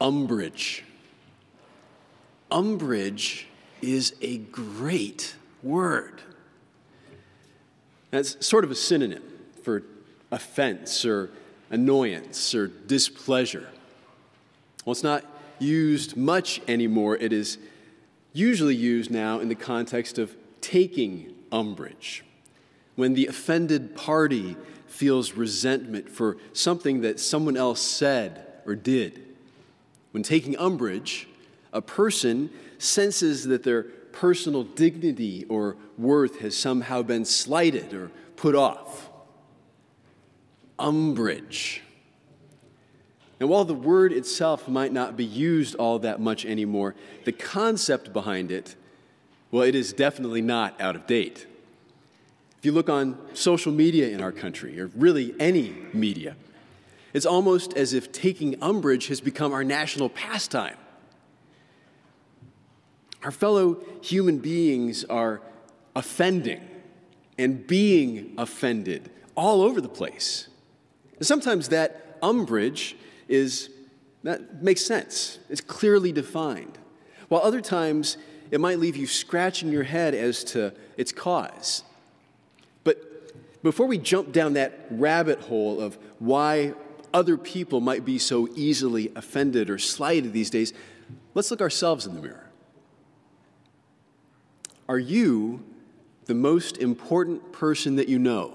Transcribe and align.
umbrage. 0.00 0.84
Umbrage 2.50 3.46
is 3.82 4.14
a 4.20 4.38
great 4.38 5.34
word. 5.62 6.20
That's 8.10 8.44
sort 8.44 8.64
of 8.64 8.70
a 8.70 8.74
synonym 8.74 9.22
for 9.62 9.82
offense 10.30 11.04
or 11.04 11.30
annoyance 11.70 12.54
or 12.54 12.66
displeasure. 12.66 13.68
Well, 14.84 14.92
it's 14.92 15.02
not 15.02 15.24
used 15.58 16.16
much 16.16 16.60
anymore. 16.66 17.16
It 17.16 17.32
is 17.32 17.58
usually 18.32 18.74
used 18.74 19.10
now 19.10 19.38
in 19.38 19.48
the 19.48 19.54
context 19.54 20.18
of 20.18 20.34
taking 20.60 21.34
umbrage. 21.52 22.24
When 22.96 23.14
the 23.14 23.26
offended 23.26 23.96
party 23.96 24.56
feels 24.86 25.32
resentment 25.32 26.10
for 26.10 26.36
something 26.52 27.02
that 27.02 27.20
someone 27.20 27.56
else 27.56 27.80
said 27.80 28.46
or 28.66 28.74
did. 28.74 29.29
When 30.12 30.22
taking 30.22 30.56
umbrage, 30.56 31.28
a 31.72 31.80
person 31.80 32.50
senses 32.78 33.44
that 33.44 33.62
their 33.62 33.84
personal 34.12 34.64
dignity 34.64 35.44
or 35.48 35.76
worth 35.96 36.40
has 36.40 36.56
somehow 36.56 37.02
been 37.02 37.24
slighted 37.24 37.94
or 37.94 38.10
put 38.36 38.54
off. 38.54 39.08
Umbrage. 40.78 41.82
And 43.38 43.48
while 43.48 43.64
the 43.64 43.74
word 43.74 44.12
itself 44.12 44.68
might 44.68 44.92
not 44.92 45.16
be 45.16 45.24
used 45.24 45.74
all 45.76 45.98
that 46.00 46.20
much 46.20 46.44
anymore, 46.44 46.94
the 47.24 47.32
concept 47.32 48.12
behind 48.12 48.50
it, 48.50 48.76
well, 49.50 49.62
it 49.62 49.74
is 49.74 49.92
definitely 49.92 50.42
not 50.42 50.78
out 50.80 50.96
of 50.96 51.06
date. 51.06 51.46
If 52.58 52.66
you 52.66 52.72
look 52.72 52.90
on 52.90 53.18
social 53.32 53.72
media 53.72 54.08
in 54.08 54.20
our 54.20 54.32
country, 54.32 54.78
or 54.78 54.88
really 54.88 55.34
any 55.40 55.74
media, 55.94 56.36
it's 57.12 57.26
almost 57.26 57.74
as 57.74 57.92
if 57.92 58.12
taking 58.12 58.62
umbrage 58.62 59.08
has 59.08 59.20
become 59.20 59.52
our 59.52 59.64
national 59.64 60.08
pastime. 60.08 60.76
Our 63.22 63.30
fellow 63.30 63.82
human 64.02 64.38
beings 64.38 65.04
are 65.04 65.42
offending 65.94 66.66
and 67.36 67.66
being 67.66 68.34
offended 68.38 69.10
all 69.34 69.62
over 69.62 69.80
the 69.80 69.88
place. 69.88 70.48
And 71.16 71.26
sometimes 71.26 71.68
that 71.68 72.18
umbrage 72.22 72.96
is 73.28 73.70
that 74.22 74.62
makes 74.62 74.84
sense. 74.84 75.38
It's 75.48 75.62
clearly 75.62 76.12
defined. 76.12 76.78
While 77.28 77.42
other 77.42 77.60
times 77.60 78.18
it 78.50 78.60
might 78.60 78.78
leave 78.78 78.96
you 78.96 79.06
scratching 79.06 79.70
your 79.70 79.84
head 79.84 80.14
as 80.14 80.44
to 80.44 80.74
its 80.96 81.12
cause. 81.12 81.84
But 82.84 83.62
before 83.62 83.86
we 83.86 83.98
jump 83.98 84.32
down 84.32 84.54
that 84.54 84.86
rabbit 84.90 85.40
hole 85.40 85.80
of 85.80 85.98
why 86.18 86.74
other 87.12 87.36
people 87.36 87.80
might 87.80 88.04
be 88.04 88.18
so 88.18 88.48
easily 88.54 89.12
offended 89.16 89.70
or 89.70 89.78
slighted 89.78 90.32
these 90.32 90.50
days, 90.50 90.72
let's 91.34 91.50
look 91.50 91.60
ourselves 91.60 92.06
in 92.06 92.14
the 92.14 92.20
mirror. 92.20 92.50
Are 94.88 94.98
you 94.98 95.64
the 96.26 96.34
most 96.34 96.78
important 96.78 97.52
person 97.52 97.96
that 97.96 98.08
you 98.08 98.18
know? 98.18 98.54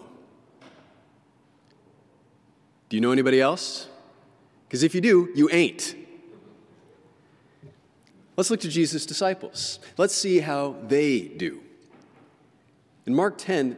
Do 2.89 2.97
you 2.97 3.01
know 3.01 3.11
anybody 3.11 3.41
else? 3.41 3.87
Because 4.67 4.83
if 4.83 4.93
you 4.93 5.01
do, 5.01 5.29
you 5.35 5.49
ain't. 5.51 5.95
Let's 8.37 8.49
look 8.49 8.59
to 8.61 8.69
Jesus' 8.69 9.05
disciples. 9.05 9.79
Let's 9.97 10.13
see 10.13 10.39
how 10.39 10.75
they 10.87 11.21
do. 11.21 11.61
In 13.05 13.15
Mark 13.15 13.37
10, 13.37 13.77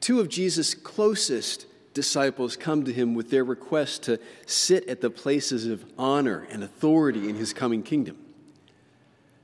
two 0.00 0.20
of 0.20 0.28
Jesus' 0.28 0.74
closest 0.74 1.66
disciples 1.94 2.56
come 2.56 2.84
to 2.84 2.92
him 2.92 3.14
with 3.14 3.30
their 3.30 3.44
request 3.44 4.02
to 4.04 4.18
sit 4.46 4.86
at 4.88 5.00
the 5.00 5.10
places 5.10 5.66
of 5.66 5.84
honor 5.96 6.46
and 6.50 6.62
authority 6.62 7.28
in 7.28 7.36
his 7.36 7.52
coming 7.52 7.82
kingdom. 7.82 8.18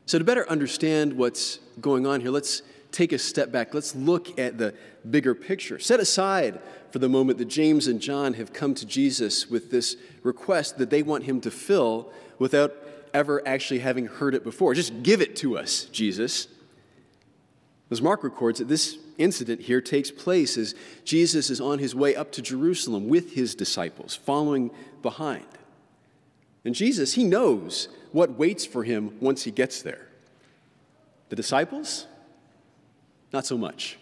So, 0.07 0.19
to 0.19 0.25
better 0.25 0.49
understand 0.51 1.13
what's 1.13 1.61
going 1.81 2.07
on 2.07 2.21
here, 2.21 2.31
let's 2.31 2.63
take 2.91 3.13
a 3.13 3.19
step 3.19 3.53
back. 3.53 3.73
Let's 3.73 3.95
look 3.95 4.39
at 4.39 4.59
the 4.59 4.75
bigger 5.09 5.35
picture. 5.35 5.79
Set 5.79 6.01
aside 6.01 6.61
for 6.91 6.99
the 6.99 7.09
moment 7.09 7.39
that 7.39 7.47
James 7.47 7.87
and 7.87 8.01
John 8.01 8.35
have 8.35 8.53
come 8.53 8.75
to 8.75 8.85
Jesus 8.85 9.49
with 9.49 9.71
this 9.71 9.97
request 10.25 10.79
that 10.79 10.91
they 10.91 11.03
want 11.03 11.25
him 11.25 11.41
to 11.43 11.51
fill 11.51 12.11
without 12.41 12.75
ever 13.15 13.47
actually 13.47 13.81
having 13.81 14.07
heard 14.07 14.35
it 14.35 14.43
before. 14.43 14.75
Just 14.75 15.03
give 15.03 15.21
it 15.21 15.37
to 15.37 15.57
us, 15.57 15.85
Jesus. 15.85 16.49
As 17.91 18.01
Mark 18.01 18.23
records 18.23 18.61
that 18.61 18.69
this 18.69 18.99
incident 19.19 19.63
here 19.63 19.81
takes 19.81 20.11
place 20.11 20.57
as 20.57 20.75
Jesus 21.05 21.51
is 21.51 21.61
on 21.61 21.81
his 21.81 21.95
way 21.95 22.15
up 22.15 22.31
to 22.33 22.43
Jerusalem 22.43 23.09
with 23.09 23.35
his 23.35 23.55
disciples, 23.55 24.15
following 24.15 24.71
behind. 25.03 25.47
And 26.65 26.75
Jesus, 26.75 27.15
he 27.15 27.25
knows 27.25 27.89
what 28.13 28.39
waits 28.39 28.65
for 28.65 28.85
him 28.85 29.17
once 29.21 29.43
he 29.43 29.51
gets 29.51 29.83
there. 29.83 30.07
The 31.31 31.37
disciples? 31.37 32.07
Not 33.33 33.47
so 33.47 33.59
much. 33.59 33.99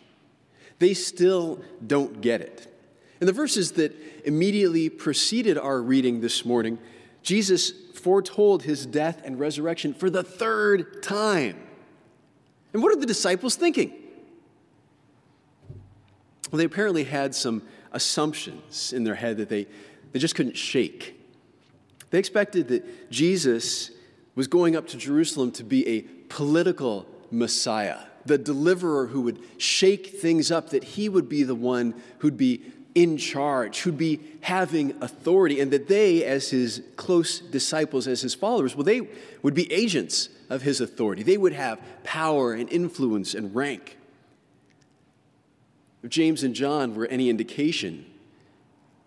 They 0.79 0.95
still 0.95 1.61
don't 1.87 2.21
get 2.21 2.41
it. 2.41 2.75
In 3.21 3.27
the 3.27 3.33
verses 3.33 3.73
that 3.73 3.95
immediately 4.25 4.89
preceded 4.89 5.59
our 5.59 5.81
reading 5.81 6.21
this 6.21 6.45
morning, 6.45 6.79
Jesus 7.23 7.73
foretold 7.95 8.63
his 8.63 8.87
death 8.87 9.23
and 9.25 9.41
resurrection 9.41 9.93
for 9.93 10.09
the 10.09 10.23
third 10.23 11.03
time. 11.03 11.68
And 12.73 12.83
what 12.83 12.93
are 12.93 13.01
the 13.01 13.07
disciples 13.07 13.57
thinking? 13.57 13.93
Well, 16.51 16.59
they 16.59 16.65
apparently 16.65 17.05
had 17.05 17.35
some 17.35 17.63
assumptions 17.93 18.93
in 18.93 19.05
their 19.05 19.15
head 19.15 19.37
that 19.39 19.49
they, 19.49 19.67
they 20.13 20.19
just 20.19 20.35
couldn't 20.35 20.57
shake. 20.57 21.15
They 22.11 22.19
expected 22.19 22.69
that 22.69 23.11
Jesus 23.11 23.91
was 24.35 24.47
going 24.47 24.77
up 24.77 24.87
to 24.89 24.97
Jerusalem 24.97 25.51
to 25.53 25.65
be 25.65 25.87
a 25.89 26.03
political 26.29 27.07
Messiah, 27.31 27.99
the 28.25 28.39
deliverer 28.39 29.09
who 29.09 29.23
would 29.23 29.41
shake 29.59 30.21
things 30.21 30.51
up, 30.51 30.71
that 30.71 30.85
he 30.85 31.09
would 31.09 31.29
be 31.29 31.43
the 31.43 31.55
one 31.55 31.95
who'd 32.19 32.37
be 32.37 32.63
in 32.95 33.17
charge, 33.17 33.81
who'd 33.81 33.99
be 33.99 34.21
having 34.41 34.97
authority, 35.03 35.61
and 35.61 35.71
that 35.71 35.89
they, 35.89 36.25
as 36.25 36.51
his 36.51 36.83
close 36.97 37.41
disciples, 37.41 38.09
as 38.09 38.23
his 38.23 38.35
followers, 38.35 38.75
well, 38.75 38.85
they 38.85 39.09
would 39.43 39.55
be 39.55 39.71
agents 39.73 40.31
of 40.51 40.63
his 40.63 40.81
authority. 40.81 41.23
They 41.23 41.37
would 41.37 41.53
have 41.53 41.81
power 42.05 42.53
and 42.53 42.71
influence 42.71 43.35
and 43.35 43.55
rank. 43.55 43.99
If 46.03 46.11
James 46.11 46.43
and 46.43 46.55
John 46.55 46.95
were 46.95 47.07
any 47.07 47.29
indication, 47.29 48.07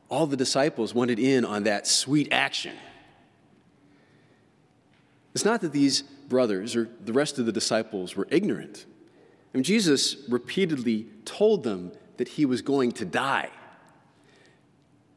all 0.10 0.28
the 0.28 0.38
disciples 0.38 0.94
wanted 0.94 1.20
in 1.20 1.46
on 1.46 1.64
that 1.64 1.88
sweet 1.88 2.28
action. 2.32 2.76
It's 5.34 5.46
not 5.46 5.62
that 5.62 5.72
these 5.72 6.02
brothers 6.02 6.76
or 6.76 6.90
the 7.04 7.14
rest 7.14 7.40
of 7.40 7.46
the 7.46 7.52
disciples 7.52 8.16
were 8.16 8.28
ignorant. 8.30 8.86
I 9.54 9.58
mean, 9.58 9.64
Jesus 9.64 10.18
repeatedly 10.30 11.08
told 11.26 11.64
them 11.64 11.92
that 12.18 12.28
he 12.28 12.46
was 12.46 12.62
going 12.62 12.92
to 12.94 13.06
die. 13.06 13.50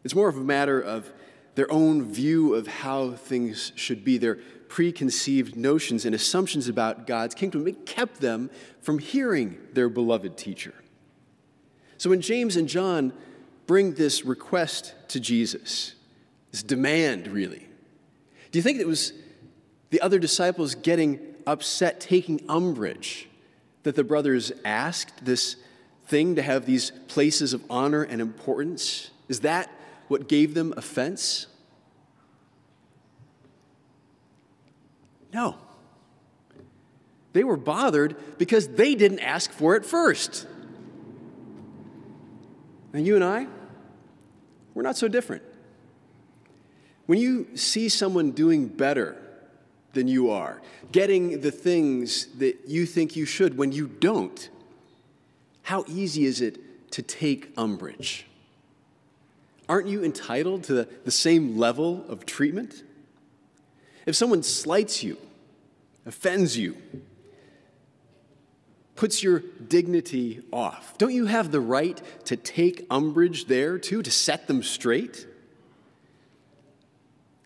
It's 0.04 0.14
more 0.14 0.28
of 0.28 0.36
a 0.36 0.40
matter 0.40 0.80
of 0.80 1.12
their 1.54 1.70
own 1.72 2.02
view 2.02 2.54
of 2.54 2.66
how 2.66 3.12
things 3.12 3.72
should 3.74 4.04
be, 4.04 4.18
their 4.18 4.38
preconceived 4.74 5.54
notions 5.54 6.04
and 6.04 6.16
assumptions 6.16 6.66
about 6.66 7.06
God's 7.06 7.32
kingdom. 7.32 7.68
It 7.68 7.86
kept 7.86 8.20
them 8.20 8.50
from 8.82 8.98
hearing 8.98 9.56
their 9.72 9.88
beloved 9.88 10.36
teacher. 10.36 10.74
So 11.96 12.10
when 12.10 12.20
James 12.20 12.56
and 12.56 12.68
John 12.68 13.12
bring 13.68 13.94
this 13.94 14.24
request 14.24 14.92
to 15.10 15.20
Jesus, 15.20 15.94
this 16.50 16.64
demand 16.64 17.28
really, 17.28 17.68
do 18.50 18.58
you 18.58 18.64
think 18.64 18.80
it 18.80 18.86
was 18.88 19.12
the 19.90 20.00
other 20.00 20.18
disciples 20.18 20.74
getting 20.74 21.20
upset, 21.46 22.00
taking 22.00 22.44
umbrage 22.48 23.28
that 23.84 23.94
the 23.94 24.02
brothers 24.02 24.50
asked 24.64 25.24
this 25.24 25.54
thing 26.08 26.34
to 26.34 26.42
have 26.42 26.66
these 26.66 26.90
places 27.06 27.52
of 27.52 27.62
honor 27.70 28.02
and 28.02 28.20
importance? 28.20 29.12
Is 29.28 29.38
that 29.40 29.70
what 30.08 30.28
gave 30.28 30.54
them 30.54 30.74
offense? 30.76 31.46
No. 35.34 35.56
They 37.32 37.42
were 37.42 37.56
bothered 37.56 38.38
because 38.38 38.68
they 38.68 38.94
didn't 38.94 39.18
ask 39.18 39.50
for 39.50 39.74
it 39.74 39.84
first. 39.84 40.46
And 42.92 43.04
you 43.04 43.16
and 43.16 43.24
I, 43.24 43.48
we're 44.72 44.84
not 44.84 44.96
so 44.96 45.08
different. 45.08 45.42
When 47.06 47.18
you 47.18 47.56
see 47.56 47.88
someone 47.88 48.30
doing 48.30 48.68
better 48.68 49.20
than 49.92 50.06
you 50.06 50.30
are, 50.30 50.62
getting 50.92 51.40
the 51.40 51.50
things 51.50 52.26
that 52.38 52.68
you 52.68 52.86
think 52.86 53.16
you 53.16 53.26
should 53.26 53.58
when 53.58 53.72
you 53.72 53.88
don't, 53.88 54.48
how 55.62 55.84
easy 55.88 56.24
is 56.24 56.40
it 56.40 56.92
to 56.92 57.02
take 57.02 57.52
umbrage? 57.56 58.26
Aren't 59.68 59.88
you 59.88 60.04
entitled 60.04 60.62
to 60.64 60.74
the, 61.04 61.10
same 61.10 61.58
level 61.58 62.04
of 62.08 62.24
treatment? 62.24 62.84
If 64.06 64.16
someone 64.16 64.42
slights 64.42 65.02
you, 65.02 65.16
offends 66.04 66.56
you, 66.58 66.76
puts 68.96 69.22
your 69.22 69.42
dignity 69.68 70.42
off. 70.52 70.96
Don't 70.98 71.12
you 71.12 71.26
have 71.26 71.50
the 71.50 71.60
right 71.60 72.00
to 72.26 72.36
take 72.36 72.86
umbrage 72.90 73.46
there 73.46 73.78
too, 73.78 74.02
to 74.02 74.10
set 74.10 74.46
them 74.46 74.62
straight? 74.62 75.26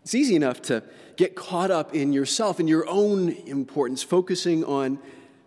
It's 0.02 0.14
easy 0.14 0.36
enough 0.36 0.62
to 0.62 0.82
get 1.16 1.34
caught 1.34 1.70
up 1.70 1.94
in 1.94 2.12
yourself 2.12 2.60
and 2.60 2.68
your 2.68 2.88
own 2.88 3.30
importance, 3.30 4.02
focusing 4.02 4.64
on 4.64 4.98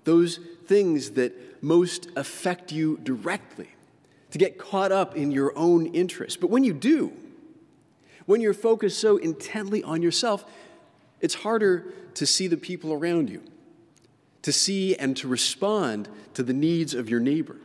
those 0.04 0.40
things 0.66 1.12
that 1.12 1.64
most 1.64 2.08
affect 2.16 2.72
you 2.72 3.00
directly, 3.04 3.70
to 4.32 4.38
get 4.38 4.58
caught 4.58 4.92
up 4.92 5.16
in 5.16 5.32
your 5.32 5.54
own 5.58 5.88
interests. 5.88 6.38
But 6.38 6.50
when 6.50 6.64
you 6.64 6.74
do, 6.74 7.14
when 8.26 8.42
you're 8.42 8.54
focused 8.54 9.00
so 9.00 9.18
intently 9.18 9.84
on 9.84 10.02
yourself, 10.02 10.46
it's 11.22 11.36
harder 11.36 11.94
to 12.16 12.26
see 12.26 12.48
the 12.48 12.58
people 12.58 12.92
around 12.92 13.30
you, 13.30 13.42
to 14.42 14.52
see 14.52 14.96
and 14.96 15.16
to 15.18 15.28
respond 15.28 16.10
to 16.34 16.44
the 16.44 16.54
needs 16.54 16.94
of 16.94 17.10
your 17.10 17.20
neighbor. 17.20 17.58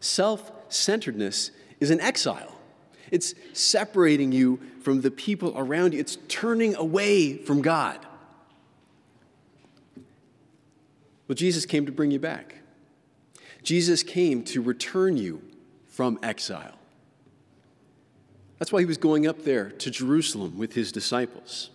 Self 0.00 0.52
centeredness 0.68 1.50
is 1.80 1.90
an 1.90 2.00
exile. 2.00 2.52
It's 3.10 3.34
separating 3.52 4.32
you 4.32 4.60
from 4.82 5.00
the 5.00 5.10
people 5.10 5.54
around 5.56 5.94
you. 5.94 6.00
It's 6.00 6.18
turning 6.28 6.74
away 6.74 7.36
from 7.36 7.62
God. 7.62 8.04
Well, 11.28 11.36
Jesus 11.36 11.66
came 11.66 11.86
to 11.86 11.92
bring 11.92 12.10
you 12.10 12.18
back. 12.18 12.56
Jesus 13.62 14.02
came 14.02 14.44
to 14.44 14.62
return 14.62 15.16
you 15.16 15.42
from 15.88 16.18
exile. 16.22 16.76
That's 18.58 18.72
why 18.72 18.80
he 18.80 18.86
was 18.86 18.96
going 18.96 19.26
up 19.26 19.42
there 19.42 19.70
to 19.70 19.90
Jerusalem 19.90 20.56
with 20.56 20.72
his 20.74 20.92
disciples. 20.92 21.70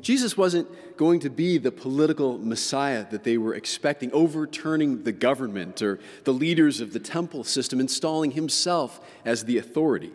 Jesus 0.00 0.36
wasn't 0.36 0.68
going 0.96 1.20
to 1.20 1.30
be 1.30 1.58
the 1.58 1.72
political 1.72 2.38
Messiah 2.38 3.06
that 3.10 3.24
they 3.24 3.38
were 3.38 3.54
expecting, 3.54 4.12
overturning 4.12 5.04
the 5.04 5.12
government 5.12 5.82
or 5.82 5.98
the 6.24 6.32
leaders 6.32 6.80
of 6.80 6.92
the 6.92 7.00
temple 7.00 7.44
system, 7.44 7.80
installing 7.80 8.32
himself 8.32 9.00
as 9.24 9.44
the 9.44 9.58
authority. 9.58 10.12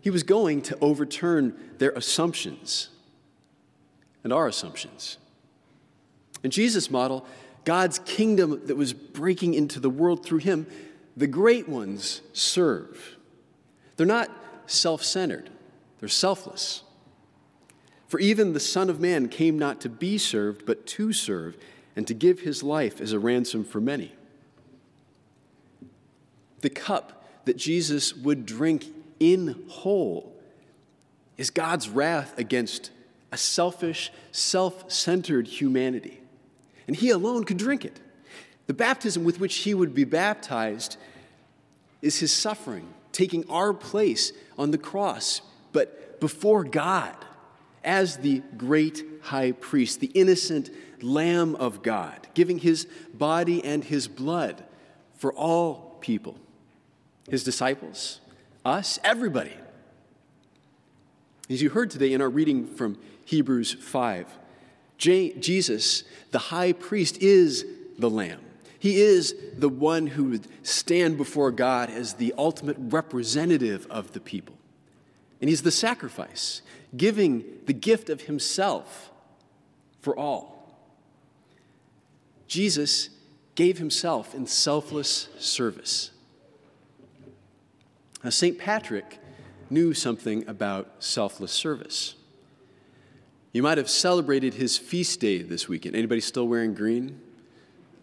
He 0.00 0.10
was 0.10 0.22
going 0.22 0.62
to 0.62 0.78
overturn 0.80 1.56
their 1.78 1.90
assumptions 1.90 2.90
and 4.24 4.32
our 4.32 4.46
assumptions. 4.46 5.18
In 6.42 6.50
Jesus' 6.50 6.90
model, 6.90 7.26
God's 7.64 7.98
kingdom 8.00 8.66
that 8.66 8.76
was 8.76 8.92
breaking 8.92 9.54
into 9.54 9.80
the 9.80 9.90
world 9.90 10.24
through 10.24 10.38
him, 10.38 10.66
the 11.16 11.26
great 11.26 11.68
ones 11.68 12.22
serve. 12.32 13.16
They're 13.96 14.06
not 14.06 14.30
self 14.66 15.02
centered, 15.02 15.50
they're 16.00 16.08
selfless. 16.08 16.82
For 18.08 18.18
even 18.18 18.54
the 18.54 18.60
Son 18.60 18.88
of 18.88 19.00
Man 19.00 19.28
came 19.28 19.58
not 19.58 19.80
to 19.82 19.88
be 19.88 20.16
served, 20.16 20.64
but 20.64 20.86
to 20.86 21.12
serve, 21.12 21.56
and 21.94 22.06
to 22.06 22.14
give 22.14 22.40
his 22.40 22.62
life 22.62 23.00
as 23.00 23.12
a 23.12 23.18
ransom 23.18 23.64
for 23.64 23.80
many. 23.80 24.12
The 26.62 26.70
cup 26.70 27.24
that 27.44 27.56
Jesus 27.56 28.14
would 28.14 28.46
drink 28.46 28.86
in 29.20 29.62
whole 29.68 30.34
is 31.36 31.50
God's 31.50 31.88
wrath 31.88 32.36
against 32.38 32.90
a 33.30 33.36
selfish, 33.36 34.10
self 34.32 34.90
centered 34.90 35.46
humanity. 35.46 36.20
And 36.86 36.96
he 36.96 37.10
alone 37.10 37.44
could 37.44 37.58
drink 37.58 37.84
it. 37.84 38.00
The 38.66 38.74
baptism 38.74 39.22
with 39.24 39.38
which 39.38 39.56
he 39.56 39.74
would 39.74 39.94
be 39.94 40.04
baptized 40.04 40.96
is 42.00 42.20
his 42.20 42.32
suffering, 42.32 42.88
taking 43.12 43.48
our 43.50 43.74
place 43.74 44.32
on 44.56 44.70
the 44.70 44.78
cross, 44.78 45.42
but 45.72 46.20
before 46.20 46.64
God 46.64 47.14
as 47.88 48.18
the 48.18 48.42
great 48.58 49.02
high 49.22 49.50
priest, 49.50 50.00
the 50.00 50.08
innocent 50.08 50.68
Lamb 51.00 51.54
of 51.54 51.82
God, 51.82 52.28
giving 52.34 52.58
his 52.58 52.86
body 53.14 53.64
and 53.64 53.82
his 53.82 54.06
blood 54.06 54.62
for 55.16 55.32
all 55.32 55.96
people, 56.02 56.36
his 57.30 57.42
disciples, 57.42 58.20
us, 58.62 58.98
everybody. 59.02 59.54
As 61.48 61.62
you 61.62 61.70
heard 61.70 61.90
today 61.90 62.12
in 62.12 62.20
our 62.20 62.28
reading 62.28 62.66
from 62.66 62.98
Hebrews 63.24 63.72
5, 63.72 64.26
Jesus, 64.98 66.04
the 66.30 66.38
high 66.38 66.74
priest, 66.74 67.22
is 67.22 67.64
the 67.98 68.10
Lamb. 68.10 68.40
He 68.78 69.00
is 69.00 69.34
the 69.56 69.70
one 69.70 70.08
who 70.08 70.24
would 70.24 70.46
stand 70.62 71.16
before 71.16 71.50
God 71.50 71.88
as 71.88 72.14
the 72.14 72.34
ultimate 72.36 72.76
representative 72.78 73.86
of 73.88 74.12
the 74.12 74.20
people. 74.20 74.57
And 75.40 75.48
he's 75.48 75.62
the 75.62 75.70
sacrifice 75.70 76.62
giving 76.96 77.44
the 77.66 77.72
gift 77.72 78.08
of 78.08 78.22
himself 78.22 79.10
for 80.00 80.16
all. 80.16 80.74
Jesus 82.46 83.10
gave 83.54 83.78
himself 83.78 84.34
in 84.34 84.46
selfless 84.46 85.28
service. 85.38 86.10
Now, 88.24 88.30
St. 88.30 88.58
Patrick 88.58 89.18
knew 89.70 89.92
something 89.92 90.48
about 90.48 90.90
selfless 90.98 91.52
service. 91.52 92.14
You 93.52 93.62
might 93.62 93.78
have 93.78 93.90
celebrated 93.90 94.54
his 94.54 94.78
feast 94.78 95.20
day 95.20 95.42
this 95.42 95.68
weekend. 95.68 95.94
Anybody 95.94 96.20
still 96.20 96.48
wearing 96.48 96.74
green? 96.74 97.20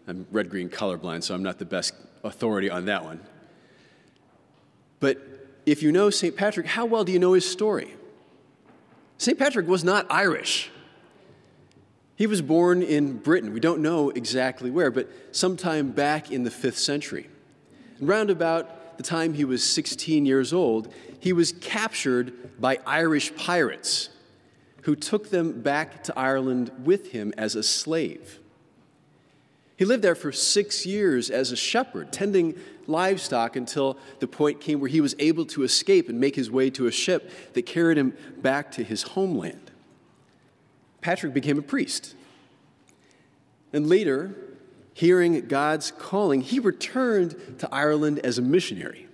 I'm 0.07 0.27
red 0.31 0.49
green 0.49 0.69
colorblind, 0.69 1.23
so 1.23 1.33
I'm 1.33 1.43
not 1.43 1.57
the 1.57 1.65
best 1.65 1.93
authority 2.23 2.69
on 2.69 2.85
that 2.85 3.03
one. 3.03 3.19
But 4.99 5.34
if 5.65 5.81
you 5.81 5.91
know 5.91 6.09
St. 6.09 6.35
Patrick, 6.35 6.67
how 6.67 6.85
well 6.85 7.03
do 7.03 7.11
you 7.11 7.19
know 7.19 7.33
his 7.33 7.49
story? 7.49 7.95
St. 9.17 9.37
Patrick 9.37 9.67
was 9.67 9.83
not 9.83 10.05
Irish. 10.09 10.69
He 12.15 12.27
was 12.27 12.41
born 12.41 12.81
in 12.81 13.17
Britain. 13.17 13.53
We 13.53 13.59
don't 13.59 13.81
know 13.81 14.09
exactly 14.09 14.71
where, 14.71 14.91
but 14.91 15.09
sometime 15.35 15.91
back 15.91 16.31
in 16.31 16.43
the 16.43 16.51
fifth 16.51 16.77
century. 16.77 17.29
And 17.99 18.07
round 18.07 18.29
about 18.29 18.97
the 18.97 19.03
time 19.03 19.33
he 19.33 19.43
was 19.45 19.63
16 19.63 20.25
years 20.25 20.53
old, 20.53 20.93
he 21.19 21.33
was 21.33 21.51
captured 21.53 22.59
by 22.59 22.79
Irish 22.85 23.35
pirates 23.35 24.09
who 24.83 24.95
took 24.95 25.29
them 25.29 25.61
back 25.61 26.03
to 26.03 26.17
Ireland 26.17 26.71
with 26.83 27.11
him 27.11 27.33
as 27.37 27.55
a 27.55 27.63
slave. 27.63 28.39
He 29.77 29.85
lived 29.85 30.03
there 30.03 30.15
for 30.15 30.31
six 30.31 30.85
years 30.85 31.29
as 31.29 31.51
a 31.51 31.55
shepherd, 31.55 32.13
tending 32.13 32.57
livestock 32.87 33.55
until 33.55 33.97
the 34.19 34.27
point 34.27 34.61
came 34.61 34.79
where 34.79 34.89
he 34.89 35.01
was 35.01 35.15
able 35.19 35.45
to 35.47 35.63
escape 35.63 36.07
and 36.07 36.19
make 36.19 36.35
his 36.35 36.49
way 36.49 36.69
to 36.71 36.87
a 36.87 36.91
ship 36.91 37.31
that 37.53 37.63
carried 37.63 37.97
him 37.97 38.15
back 38.37 38.71
to 38.73 38.83
his 38.83 39.03
homeland. 39.03 39.71
Patrick 41.01 41.33
became 41.33 41.59
a 41.59 41.63
priest. 41.63 42.15
And 43.73 43.89
later, 43.89 44.35
hearing 44.93 45.47
God's 45.47 45.91
calling, 45.91 46.41
he 46.41 46.59
returned 46.59 47.35
to 47.59 47.67
Ireland 47.73 48.19
as 48.19 48.37
a 48.37 48.41
missionary. 48.41 49.07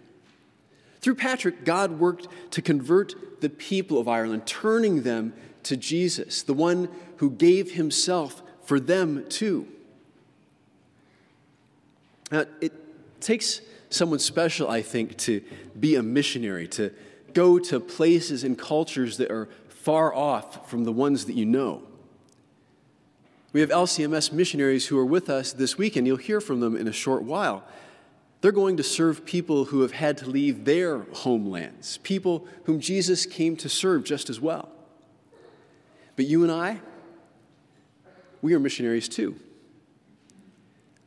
Through 0.99 1.15
Patrick, 1.15 1.65
God 1.65 1.99
worked 1.99 2.27
to 2.51 2.61
convert 2.61 3.41
the 3.41 3.49
people 3.49 3.97
of 3.97 4.07
Ireland, 4.07 4.45
turning 4.45 5.01
them 5.01 5.33
to 5.63 5.75
Jesus, 5.75 6.43
the 6.43 6.53
one 6.53 6.87
who 7.17 7.31
gave 7.31 7.71
himself 7.71 8.43
for 8.63 8.79
them 8.79 9.25
too. 9.27 9.67
Now, 12.31 12.45
it 12.61 12.71
takes 13.21 13.61
someone 13.89 14.19
special, 14.19 14.69
I 14.69 14.81
think, 14.81 15.17
to 15.17 15.43
be 15.79 15.95
a 15.95 16.03
missionary, 16.03 16.67
to 16.69 16.91
go 17.33 17.59
to 17.59 17.79
places 17.79 18.43
and 18.43 18.57
cultures 18.57 19.17
that 19.17 19.29
are 19.29 19.49
far 19.67 20.13
off 20.13 20.69
from 20.69 20.85
the 20.85 20.91
ones 20.91 21.25
that 21.25 21.35
you 21.35 21.45
know. 21.45 21.83
We 23.53 23.59
have 23.59 23.69
LCMS 23.69 24.31
missionaries 24.31 24.87
who 24.87 24.97
are 24.97 25.05
with 25.05 25.29
us 25.29 25.51
this 25.51 25.77
week, 25.77 25.97
and 25.97 26.07
you'll 26.07 26.17
hear 26.17 26.39
from 26.39 26.61
them 26.61 26.77
in 26.77 26.87
a 26.87 26.93
short 26.93 27.23
while. 27.23 27.63
They're 28.39 28.51
going 28.51 28.77
to 28.77 28.83
serve 28.83 29.25
people 29.25 29.65
who 29.65 29.81
have 29.81 29.91
had 29.91 30.17
to 30.19 30.29
leave 30.29 30.63
their 30.65 30.99
homelands, 31.13 31.97
people 31.97 32.47
whom 32.63 32.79
Jesus 32.79 33.25
came 33.25 33.57
to 33.57 33.69
serve 33.69 34.03
just 34.03 34.29
as 34.29 34.39
well. 34.39 34.69
But 36.15 36.25
you 36.25 36.43
and 36.43 36.51
I, 36.51 36.79
we 38.41 38.53
are 38.53 38.59
missionaries 38.59 39.09
too. 39.09 39.35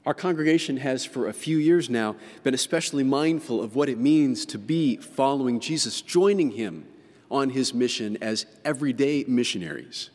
Our 0.07 0.15
congregation 0.15 0.77
has, 0.79 1.05
for 1.05 1.29
a 1.29 1.33
few 1.33 1.57
years 1.57 1.89
now, 1.89 2.17
been 2.43 2.53
especially 2.53 3.05
mindful 3.05 3.63
of 3.63 3.75
what 3.75 3.89
it 3.89 3.99
means 3.99 4.45
to 4.47 4.59
be 4.59 4.97
following 4.97 5.61
Jesus, 5.61 6.03
joining 6.03 6.51
him 6.53 6.87
on 7.31 7.51
his 7.51 7.73
mission 7.73 8.19
as 8.21 8.45
everyday 8.65 9.25
missionaries. 9.27 10.11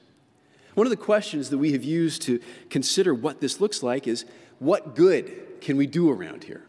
One 0.76 0.86
of 0.86 0.92
the 0.92 0.98
questions 0.98 1.50
that 1.50 1.58
we 1.58 1.72
have 1.72 1.84
used 1.84 2.22
to 2.24 2.40
consider 2.70 3.14
what 3.14 3.42
this 3.42 3.60
looks 3.60 3.82
like 3.82 4.08
is 4.08 4.26
what 4.60 4.96
good 4.96 5.60
can 5.60 5.76
we 5.76 5.88
do 5.88 6.12
around 6.12 6.44
here? 6.44 6.64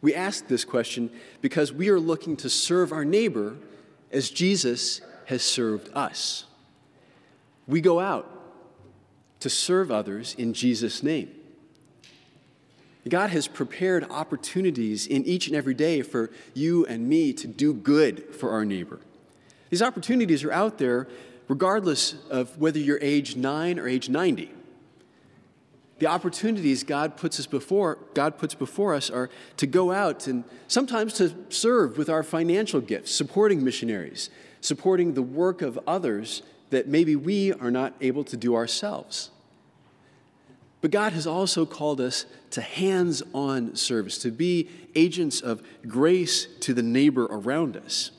We 0.00 0.14
ask 0.14 0.46
this 0.46 0.64
question 0.64 1.10
because 1.40 1.72
we 1.72 1.88
are 1.88 1.98
looking 1.98 2.36
to 2.38 2.48
serve 2.48 2.92
our 2.92 3.04
neighbor 3.04 3.56
as 4.12 4.30
Jesus 4.30 5.00
has 5.26 5.42
served 5.42 5.90
us. 5.94 6.44
We 7.66 7.80
go 7.80 7.98
out 7.98 8.30
to 9.40 9.50
serve 9.50 9.90
others 9.90 10.34
in 10.38 10.54
Jesus' 10.54 11.02
name. 11.02 11.30
God 13.06 13.30
has 13.30 13.46
prepared 13.46 14.04
opportunities 14.10 15.06
in 15.06 15.24
each 15.24 15.46
and 15.46 15.56
every 15.56 15.74
day 15.74 16.02
for 16.02 16.30
you 16.54 16.84
and 16.86 17.08
me 17.08 17.32
to 17.34 17.46
do 17.46 17.72
good 17.72 18.34
for 18.34 18.50
our 18.50 18.64
neighbor. 18.64 19.00
These 19.70 19.82
opportunities 19.82 20.44
are 20.44 20.52
out 20.52 20.78
there 20.78 21.06
regardless 21.48 22.14
of 22.30 22.58
whether 22.58 22.78
you're 22.78 22.98
age 23.00 23.36
9 23.36 23.78
or 23.78 23.88
age 23.88 24.08
90. 24.08 24.52
The 25.98 26.06
opportunities 26.06 26.84
God 26.84 27.16
puts 27.16 27.40
us 27.40 27.46
before 27.46 27.98
God 28.14 28.38
puts 28.38 28.54
before 28.54 28.94
us 28.94 29.10
are 29.10 29.30
to 29.56 29.66
go 29.66 29.90
out 29.90 30.26
and 30.26 30.44
sometimes 30.68 31.14
to 31.14 31.34
serve 31.48 31.98
with 31.98 32.08
our 32.08 32.22
financial 32.22 32.80
gifts, 32.80 33.12
supporting 33.12 33.64
missionaries, 33.64 34.30
supporting 34.60 35.14
the 35.14 35.22
work 35.22 35.60
of 35.60 35.78
others 35.86 36.42
that 36.70 36.86
maybe 36.86 37.16
we 37.16 37.52
are 37.54 37.70
not 37.70 37.94
able 38.00 38.22
to 38.24 38.36
do 38.36 38.54
ourselves. 38.54 39.30
But 40.80 40.90
God 40.90 41.12
has 41.12 41.26
also 41.26 41.66
called 41.66 42.00
us 42.00 42.24
to 42.50 42.60
hands 42.60 43.22
on 43.34 43.74
service, 43.74 44.18
to 44.18 44.30
be 44.30 44.68
agents 44.94 45.40
of 45.40 45.62
grace 45.86 46.46
to 46.60 46.72
the 46.72 46.82
neighbor 46.82 47.24
around 47.24 47.76
us. 47.76 48.12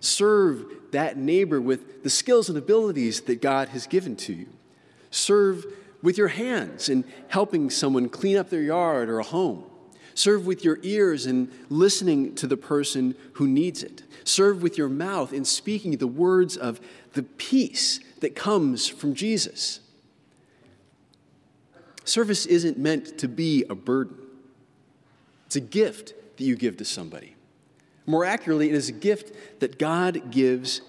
Serve 0.00 0.64
that 0.90 1.16
neighbor 1.16 1.60
with 1.60 2.02
the 2.02 2.10
skills 2.10 2.48
and 2.48 2.58
abilities 2.58 3.22
that 3.22 3.40
God 3.40 3.68
has 3.68 3.86
given 3.86 4.16
to 4.16 4.32
you. 4.32 4.48
Serve 5.10 5.64
with 6.02 6.18
your 6.18 6.28
hands 6.28 6.88
in 6.88 7.04
helping 7.28 7.70
someone 7.70 8.08
clean 8.08 8.36
up 8.36 8.50
their 8.50 8.62
yard 8.62 9.08
or 9.08 9.18
a 9.18 9.24
home. 9.24 9.64
Serve 10.14 10.46
with 10.46 10.64
your 10.64 10.78
ears 10.82 11.26
in 11.26 11.50
listening 11.68 12.34
to 12.36 12.46
the 12.46 12.56
person 12.56 13.14
who 13.34 13.46
needs 13.46 13.82
it. 13.82 14.02
Serve 14.24 14.62
with 14.62 14.78
your 14.78 14.88
mouth 14.88 15.32
in 15.32 15.44
speaking 15.44 15.96
the 15.96 16.06
words 16.06 16.56
of 16.56 16.80
the 17.12 17.22
peace 17.22 18.00
that 18.20 18.34
comes 18.34 18.88
from 18.88 19.14
Jesus. 19.14 19.80
Service 22.06 22.46
isn't 22.46 22.78
meant 22.78 23.18
to 23.18 23.28
be 23.28 23.64
a 23.68 23.74
burden, 23.74 24.16
it's 25.46 25.56
a 25.56 25.60
gift 25.60 26.14
that 26.36 26.44
you 26.44 26.56
give 26.56 26.76
to 26.78 26.84
somebody. 26.84 27.34
More 28.06 28.24
accurately, 28.24 28.68
it 28.68 28.74
is 28.74 28.88
a 28.88 28.92
gift 28.92 29.60
that 29.60 29.78
God 29.78 30.30
gives 30.30 30.80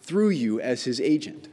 through 0.00 0.30
you 0.30 0.60
as 0.60 0.84
his 0.84 1.00
agent. 1.00 1.48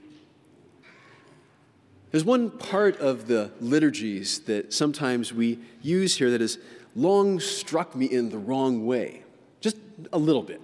There's 2.11 2.23
one 2.23 2.49
part 2.49 2.97
of 2.99 3.27
the 3.27 3.51
liturgies 3.59 4.39
that 4.41 4.73
sometimes 4.73 5.33
we 5.33 5.59
use 5.81 6.15
here 6.15 6.31
that 6.31 6.41
has 6.41 6.57
long 6.95 7.39
struck 7.39 7.95
me 7.95 8.05
in 8.05 8.29
the 8.29 8.37
wrong 8.37 8.85
way, 8.85 9.23
just 9.59 9.75
a 10.13 10.17
little 10.17 10.41
bit. 10.41 10.61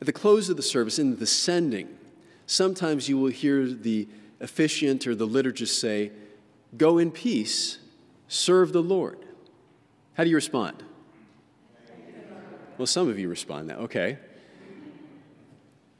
At 0.00 0.06
the 0.06 0.12
close 0.12 0.48
of 0.48 0.56
the 0.56 0.62
service, 0.62 0.98
in 0.98 1.16
the 1.16 1.26
sending, 1.26 1.88
sometimes 2.46 3.08
you 3.08 3.18
will 3.18 3.30
hear 3.30 3.66
the 3.66 4.08
officiant 4.40 5.06
or 5.06 5.14
the 5.14 5.28
liturgist 5.28 5.78
say, 5.78 6.10
Go 6.76 6.98
in 6.98 7.10
peace, 7.10 7.78
serve 8.28 8.72
the 8.72 8.82
Lord. 8.82 9.18
How 10.14 10.24
do 10.24 10.30
you 10.30 10.36
respond? 10.36 10.82
Well, 12.78 12.86
some 12.86 13.08
of 13.08 13.18
you 13.18 13.28
respond 13.28 13.70
that, 13.70 13.78
okay. 13.78 14.18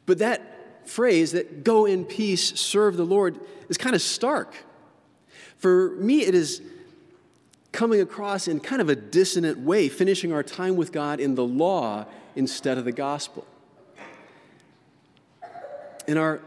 But 0.07 0.19
that 0.19 0.89
phrase, 0.89 1.33
that 1.33 1.65
go 1.65 1.87
in 1.87 2.05
peace, 2.05 2.59
serve 2.61 2.97
the 2.97 3.05
Lord, 3.05 3.39
is 3.69 3.79
kind 3.79 3.95
of 3.95 4.03
stark. 4.03 4.55
For 5.57 5.91
me, 5.97 6.23
it 6.23 6.35
is 6.35 6.61
coming 7.73 8.01
across 8.01 8.49
in 8.49 8.61
kind 8.61 8.81
of 8.81 8.89
a 8.89 8.97
dissonant 8.97 9.59
way, 9.59 9.89
finishing 9.89 10.33
our 10.33 10.43
time 10.43 10.77
with 10.77 10.93
God 10.93 11.21
in 11.21 11.35
the 11.35 11.45
law 11.45 12.07
instead 12.37 12.79
of 12.79 12.85
the 12.85 12.93
gospel. 12.93 13.47
In 16.07 16.19
our 16.19 16.41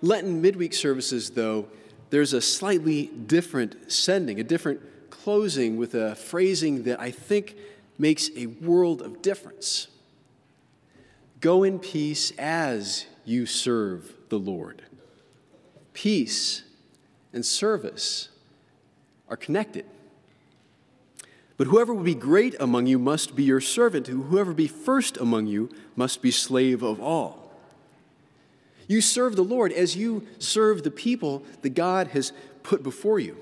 Lenten 0.00 0.40
midweek 0.40 0.74
services, 0.74 1.30
though, 1.30 1.68
there's 2.12 2.34
a 2.34 2.42
slightly 2.42 3.06
different 3.06 3.90
sending, 3.90 4.38
a 4.38 4.44
different 4.44 4.82
closing 5.08 5.78
with 5.78 5.94
a 5.94 6.14
phrasing 6.14 6.82
that 6.82 7.00
I 7.00 7.10
think 7.10 7.56
makes 7.96 8.28
a 8.36 8.48
world 8.48 9.00
of 9.00 9.22
difference. 9.22 9.86
Go 11.40 11.62
in 11.62 11.78
peace 11.78 12.30
as 12.38 13.06
you 13.24 13.46
serve 13.46 14.12
the 14.28 14.38
Lord. 14.38 14.82
Peace 15.94 16.64
and 17.32 17.46
service 17.46 18.28
are 19.26 19.36
connected. 19.38 19.86
But 21.56 21.68
whoever 21.68 21.94
will 21.94 22.04
be 22.04 22.14
great 22.14 22.54
among 22.60 22.88
you 22.88 22.98
must 22.98 23.34
be 23.34 23.44
your 23.44 23.62
servant, 23.62 24.06
whoever 24.06 24.52
be 24.52 24.68
first 24.68 25.16
among 25.16 25.46
you 25.46 25.70
must 25.96 26.20
be 26.20 26.30
slave 26.30 26.82
of 26.82 27.00
all. 27.00 27.41
You 28.92 29.00
serve 29.00 29.36
the 29.36 29.42
Lord 29.42 29.72
as 29.72 29.96
you 29.96 30.26
serve 30.38 30.82
the 30.82 30.90
people 30.90 31.44
that 31.62 31.70
God 31.70 32.08
has 32.08 32.34
put 32.62 32.82
before 32.82 33.18
you. 33.18 33.38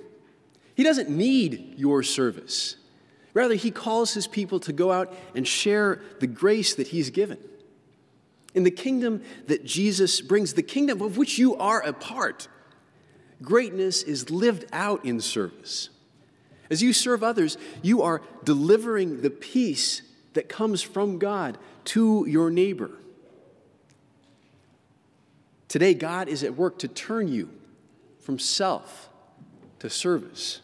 He 0.77 0.85
doesn't 0.85 1.11
need 1.11 1.75
your 1.77 2.05
service. 2.05 2.77
Rather, 3.35 3.57
He 3.57 3.73
calls 3.73 4.15
His 4.15 4.29
people 4.29 4.61
to 4.61 4.73
go 4.73 4.93
out 4.93 5.13
and 5.35 5.47
share 5.47 6.03
the 6.21 6.29
grace 6.29 6.75
that 6.77 6.87
He's 6.87 7.11
given. 7.11 7.37
In 8.55 8.63
the 8.63 8.71
kingdom 8.71 9.25
that 9.49 9.65
Jesus 9.65 10.21
brings, 10.21 10.55
the 10.55 10.63
kingdom 10.63 11.03
of 11.03 11.17
which 11.17 11.37
you 11.37 11.57
are 11.57 11.83
a 11.83 11.93
part, 11.93 12.47
greatness 13.43 14.05
is 14.05 14.31
lived 14.31 14.67
out 14.73 15.05
in 15.05 15.21
service. 15.21 15.91
As 16.71 16.81
you 16.81 16.93
serve 16.93 17.25
others, 17.25 17.59
you 17.83 18.03
are 18.03 18.23
delivering 18.45 19.23
the 19.23 19.31
peace 19.31 20.03
that 20.35 20.49
comes 20.49 20.81
from 20.81 21.19
God 21.19 21.59
to 21.87 22.25
your 22.29 22.53
neighbor. 22.53 22.93
Today, 25.71 25.95
God 25.95 26.27
is 26.27 26.43
at 26.43 26.57
work 26.57 26.81
to 26.81 26.89
turn 26.89 27.29
you 27.29 27.49
from 28.19 28.41
self 28.41 29.09
to 29.79 29.89
service. 29.89 30.63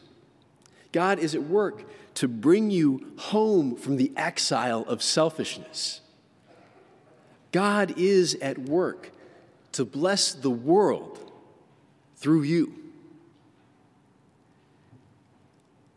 God 0.91 1.21
is 1.21 1.33
at 1.33 1.45
work 1.45 1.85
to 2.15 2.27
bring 2.27 2.73
you 2.73 3.13
home 3.17 3.77
from 3.77 3.99
the 3.99 4.11
exile 4.17 4.83
of 4.89 5.05
selfishness. 5.05 6.01
God 7.53 7.95
is 7.97 8.35
at 8.43 8.59
work 8.59 9.13
to 9.71 9.85
bless 9.85 10.33
the 10.33 10.51
world 10.51 11.31
through 12.17 12.43
you. 12.43 12.75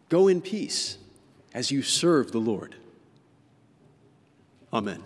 Go 0.10 0.28
in 0.28 0.39
peace 0.39 1.00
as 1.51 1.72
you 1.72 1.82
serve 1.82 2.32
the 2.32 2.38
Lord. 2.38 2.75
Amen. 4.72 5.04